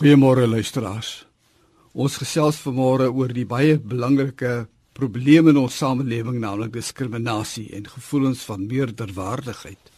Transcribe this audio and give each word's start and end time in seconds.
Goeiemôre 0.00 0.46
luisteraars. 0.48 1.26
Ons 1.92 2.14
gesels 2.16 2.56
vanmôre 2.64 3.10
oor 3.12 3.34
die 3.36 3.44
baie 3.44 3.74
belangrike 3.76 4.62
probleem 4.96 5.50
in 5.50 5.58
ons 5.60 5.74
samelewing, 5.76 6.38
naamlik 6.40 6.70
diskriminasie 6.72 7.66
en 7.76 7.84
gevoelens 7.84 8.40
van 8.48 8.62
meerderwaardigheid. 8.64 9.90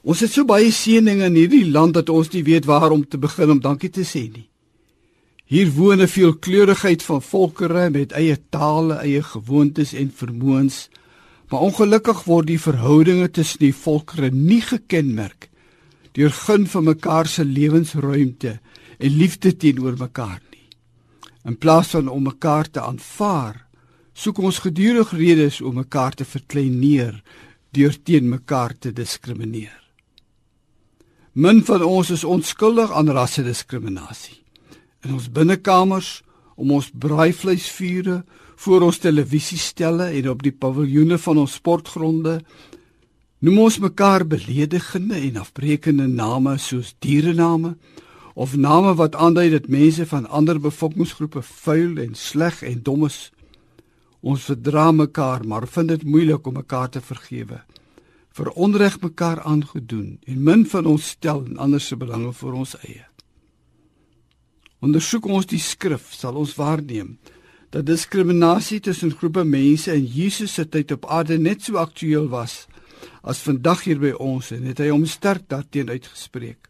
Ons 0.00 0.22
het 0.24 0.32
so 0.32 0.48
baie 0.48 0.70
seëninge 0.72 1.28
in 1.28 1.36
hierdie 1.36 1.66
land 1.74 1.92
dat 1.98 2.08
ons 2.08 2.30
nie 2.32 2.40
weet 2.46 2.64
waar 2.64 2.94
om 2.96 3.02
te 3.04 3.20
begin 3.20 3.52
om 3.58 3.60
dankie 3.60 3.90
te 3.92 4.06
sê 4.08 4.22
nie. 4.30 4.46
Hier 5.44 5.68
woon 5.76 6.00
'n 6.00 6.08
veelkleurigheid 6.08 7.02
van 7.02 7.20
volkerre 7.20 7.90
met 7.90 8.16
eie 8.16 8.38
tale, 8.48 8.94
eie 9.04 9.22
gewoontes 9.22 9.92
en 9.92 10.08
vermoëns, 10.08 10.88
maar 11.50 11.60
ongelukkig 11.60 12.24
word 12.24 12.46
die 12.46 12.60
verhoudinge 12.60 13.28
tussen 13.28 13.58
die 13.58 13.74
volkerre 13.74 14.30
nie 14.30 14.62
gekenmerk 14.62 15.50
deur 16.16 16.32
gun 16.32 16.66
van 16.66 16.84
mekaar 16.84 17.26
se 17.26 17.44
lewensruimte 17.44 18.58
en 18.98 19.16
liefde 19.16 19.56
teenoor 19.56 19.96
mekaar 19.98 20.40
nie. 20.50 20.68
In 21.46 21.58
plaas 21.58 21.92
van 21.94 22.08
om 22.08 22.22
mekaar 22.26 22.70
te 22.70 22.80
aanvaar, 22.80 23.66
soek 24.16 24.38
ons 24.38 24.62
gedurig 24.64 25.12
redes 25.12 25.60
om 25.60 25.76
mekaar 25.82 26.16
te 26.16 26.24
verkleineer 26.24 27.20
deur 27.76 27.96
teen 28.02 28.28
mekaar 28.28 28.72
te 28.78 28.92
diskrimineer. 28.92 29.76
Min 31.36 31.60
van 31.68 31.82
ons 31.84 32.10
is 32.10 32.24
onskuldig 32.24 32.92
aan 32.96 33.12
rassediskriminasie. 33.12 34.40
In 35.04 35.12
ons 35.18 35.28
binnekamers, 35.28 36.22
om 36.56 36.72
ons 36.72 36.88
braaivleisvure, 36.88 38.22
voor 38.56 38.86
ons 38.88 38.98
televisiestelle 38.98 40.08
en 40.16 40.30
op 40.32 40.42
die 40.42 40.54
paviljoene 40.54 41.18
van 41.20 41.42
ons 41.44 41.58
sportgronde 41.60 42.38
noem 43.44 43.58
ons 43.66 43.76
mekaar 43.84 44.24
beledigende 44.26 45.18
en 45.20 45.42
afbreekende 45.42 46.06
name 46.08 46.56
soos 46.58 46.94
dierename 47.04 47.74
of 48.36 48.56
name 48.56 48.92
wat 48.94 49.14
aandui 49.16 49.48
dat 49.50 49.68
mense 49.72 50.04
van 50.06 50.26
ander 50.28 50.58
bevolkingsgroepe 50.60 51.40
vuil 51.42 51.96
en 52.04 52.12
sleg 52.14 52.60
en 52.68 52.82
dom 52.84 53.06
is. 53.08 53.30
Ons 54.20 54.44
verdra 54.50 54.90
mekaar, 54.92 55.46
maar 55.48 55.64
vind 55.66 55.88
dit 55.88 56.04
moeilik 56.04 56.46
om 56.46 56.58
mekaar 56.60 56.90
te 56.92 57.00
vergewe. 57.00 57.62
Vir 58.36 58.52
onreg 58.52 59.00
mekaar 59.00 59.40
aangedoen 59.40 60.18
en 60.28 60.44
min 60.44 60.66
van 60.68 60.92
ons 60.92 61.08
stel 61.16 61.46
en 61.46 61.56
ander 61.56 61.80
se 61.80 61.96
belange 61.96 62.34
vir 62.36 62.60
ons 62.60 62.76
eie. 62.82 63.06
Ondersoek 64.84 65.24
ons 65.32 65.48
die 65.48 65.62
skrif, 65.62 66.12
sal 66.12 66.36
ons 66.36 66.52
waarneem 66.60 67.16
dat 67.72 67.88
diskriminasie 67.88 68.82
tussen 68.84 69.16
groepe 69.16 69.44
mense 69.44 69.92
in 69.92 70.04
Jesus 70.04 70.54
se 70.54 70.68
tyd 70.68 70.92
op 70.92 71.08
aarde 71.08 71.38
net 71.40 71.64
so 71.64 71.80
aktueel 71.80 72.28
was 72.28 72.66
as 73.24 73.40
vandag 73.42 73.88
hier 73.88 73.98
by 74.00 74.12
ons 74.20 74.52
en 74.52 74.68
het 74.68 74.84
hy 74.84 74.92
hom 74.92 75.08
sterk 75.08 75.48
daarteen 75.48 75.88
uitgespreek. 75.88 76.68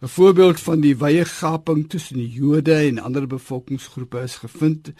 'n 0.00 0.08
Voorbeeld 0.08 0.60
van 0.60 0.80
die 0.80 0.94
wye 0.96 1.24
gaping 1.24 1.88
tussen 1.88 2.16
die 2.16 2.30
Jode 2.30 2.74
en 2.74 2.98
ander 2.98 3.26
bevolkingsgroepe 3.26 4.20
is 4.22 4.36
gevind 4.36 4.92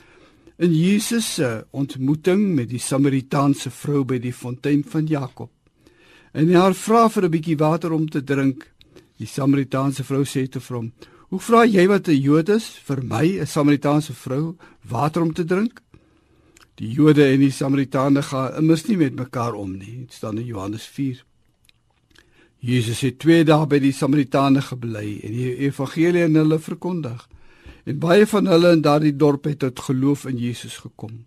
in 0.56 0.74
Jesus 0.74 1.34
se 1.34 1.66
ontmoeting 1.70 2.54
met 2.54 2.68
die 2.68 2.80
Samaritaanse 2.82 3.70
vrou 3.70 4.02
by 4.04 4.18
die 4.18 4.32
fontein 4.32 4.82
van 4.84 5.06
Jakob. 5.06 5.50
En 6.32 6.50
haar 6.54 6.74
vra 6.74 7.08
vir 7.08 7.24
'n 7.24 7.30
bietjie 7.30 7.56
water 7.56 7.92
om 7.92 8.08
te 8.08 8.24
drink. 8.24 8.72
Die 9.18 9.26
Samaritaanse 9.26 10.04
vrou 10.04 10.24
sê 10.24 10.48
te 10.48 10.60
hom: 10.68 10.92
"Hoe 11.28 11.40
vra 11.40 11.64
jy 11.64 11.86
wat 11.86 12.08
'n 12.08 12.20
Jood 12.20 12.48
is 12.48 12.66
vir 12.66 13.02
my, 13.02 13.38
'n 13.40 13.46
Samaritaanse 13.46 14.12
vrou, 14.12 14.56
water 14.82 15.22
om 15.22 15.32
te 15.32 15.44
drink?" 15.44 15.80
Die 16.74 16.92
Jode 16.92 17.24
en 17.32 17.40
die 17.40 17.50
Samaritane 17.50 18.22
gaan 18.22 18.54
immers 18.60 18.86
nie 18.86 18.96
met 18.96 19.14
mekaar 19.14 19.54
om 19.54 19.72
nie. 19.78 19.98
Dit 19.98 20.12
staan 20.12 20.38
in 20.38 20.46
Johannes 20.46 20.86
Jesus 22.58 23.00
het 23.06 23.20
2 23.22 23.44
dae 23.46 23.66
by 23.70 23.78
die 23.78 23.94
Samaritane 23.94 24.62
gebly 24.66 25.20
en 25.22 25.34
die 25.34 25.50
evangelie 25.68 26.24
aan 26.26 26.38
hulle 26.40 26.58
verkondig. 26.58 27.28
En 27.86 27.98
baie 28.02 28.26
van 28.26 28.50
hulle 28.50 28.72
in 28.74 28.82
daardie 28.82 29.14
dorp 29.16 29.46
het 29.46 29.60
tot 29.62 29.80
geloof 29.86 30.26
in 30.26 30.40
Jesus 30.42 30.80
gekom. 30.82 31.24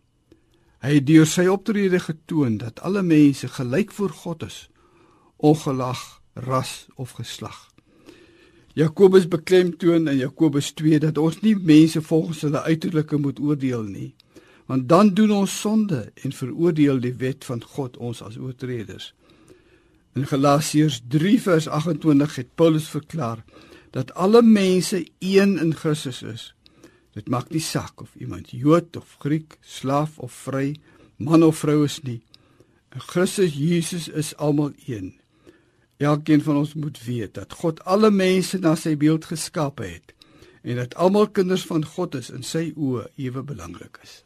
Hy 0.81 0.97
het 0.97 1.07
deur 1.07 1.29
sy 1.29 1.45
optrede 1.47 2.01
getoon 2.01 2.57
dat 2.59 2.81
alle 2.83 3.03
mense 3.05 3.47
gelyk 3.47 3.93
voor 3.95 4.09
God 4.23 4.43
is, 4.43 4.57
ongelag 5.37 6.21
ras 6.33 6.87
of 6.95 7.15
geslag. 7.19 7.69
Jakobus 8.73 9.27
beklemtoon 9.27 10.07
in 10.07 10.17
Jakobus 10.17 10.71
2 10.73 10.99
dat 10.99 11.17
ons 11.17 11.39
nie 11.41 11.55
mense 11.55 12.01
volgens 12.01 12.41
hulle 12.47 12.61
uiterlike 12.61 13.17
moet 13.17 13.39
oordeel 13.39 13.83
nie, 13.83 14.11
want 14.65 14.89
dan 14.89 15.13
doen 15.13 15.31
ons 15.31 15.59
sonde 15.59 16.11
en 16.23 16.31
veroordeel 16.31 16.99
die 17.03 17.13
wet 17.19 17.45
van 17.45 17.63
God 17.63 17.97
ons 17.97 18.21
as 18.23 18.37
oortreders. 18.37 19.11
In 20.13 20.25
Galasiërs 20.27 21.01
3 21.07 21.41
vers 21.41 21.67
28 21.67 22.35
het 22.35 22.55
Paulus 22.55 22.89
verklaar 22.89 23.43
dat 23.95 24.13
alle 24.13 24.41
mense 24.41 25.07
een 25.19 25.57
in 25.57 25.75
Christus 25.75 26.21
is. 26.21 26.55
Dit 27.15 27.29
maak 27.31 27.49
nie 27.49 27.61
saak 27.63 28.01
of 28.01 28.15
iemand 28.19 28.51
Jood 28.51 28.95
of 28.95 29.15
Griek, 29.19 29.55
slaaf 29.61 30.17
of 30.19 30.33
vry, 30.33 30.75
man 31.15 31.43
of 31.43 31.57
vrou 31.63 31.83
is 31.83 32.01
nie. 32.03 32.19
In 32.91 32.99
Christus 32.99 33.55
Jesus 33.55 34.07
is 34.07 34.35
almal 34.35 34.73
een. 34.85 35.13
Elkeen 35.97 36.43
van 36.43 36.57
ons 36.57 36.73
moet 36.73 36.99
weet 37.03 37.33
dat 37.33 37.53
God 37.53 37.79
alle 37.83 38.11
mense 38.11 38.59
na 38.59 38.75
sy 38.75 38.97
beeld 38.99 39.29
geskape 39.31 39.87
het 39.87 40.15
en 40.61 40.75
dat 40.75 40.95
almal 40.95 41.29
kinders 41.31 41.63
van 41.65 41.85
God 41.85 42.19
is 42.19 42.29
in 42.35 42.43
sy 42.43 42.73
oë 42.75 43.07
ewe 43.15 43.43
belangrik 43.47 43.95
is. 44.03 44.21